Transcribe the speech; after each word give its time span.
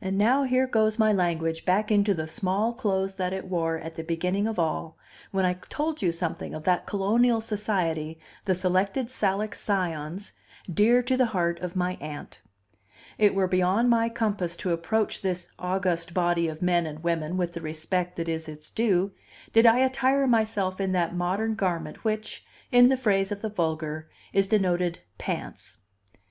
And 0.00 0.16
now 0.16 0.44
here 0.44 0.66
goes 0.66 0.98
my 0.98 1.12
language 1.12 1.66
back 1.66 1.90
into 1.90 2.14
the 2.14 2.26
small 2.26 2.72
clothes 2.72 3.16
that 3.16 3.34
it 3.34 3.44
wore 3.46 3.78
at 3.78 3.94
the 3.96 4.02
beginning 4.02 4.46
of 4.46 4.58
all, 4.58 4.96
when 5.30 5.44
I 5.44 5.52
told 5.68 6.00
you 6.00 6.10
something 6.10 6.54
of 6.54 6.64
that 6.64 6.86
colonial 6.86 7.42
society, 7.42 8.18
the 8.46 8.54
Selected 8.54 9.08
Salic 9.10 9.54
Scions, 9.54 10.32
dear 10.72 11.02
to 11.02 11.18
the 11.18 11.26
heart 11.36 11.60
of 11.60 11.76
my 11.76 11.98
Aunt. 12.00 12.40
It 13.18 13.34
were 13.34 13.46
beyond 13.46 13.90
my 13.90 14.08
compass 14.08 14.56
to 14.56 14.72
approach 14.72 15.20
this 15.20 15.48
august 15.58 16.14
body 16.14 16.48
of 16.48 16.62
men 16.62 16.86
and 16.86 17.02
women 17.04 17.36
with 17.36 17.52
the 17.52 17.60
respect 17.60 18.16
that 18.16 18.30
is 18.30 18.48
its 18.48 18.70
due, 18.70 19.12
did 19.52 19.66
I 19.66 19.80
attire 19.80 20.26
myself 20.26 20.80
in 20.80 20.92
that 20.92 21.14
modern 21.14 21.56
garment 21.56 22.04
which, 22.04 22.42
in 22.72 22.88
the 22.88 22.96
phrase 22.96 23.30
of 23.30 23.42
the 23.42 23.50
vulgar, 23.50 24.08
is 24.32 24.46
denoted 24.46 25.00
pants. 25.18 25.76